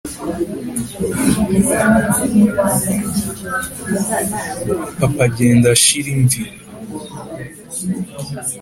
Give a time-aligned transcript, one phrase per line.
[4.99, 6.41] papa agenda ashira imvi,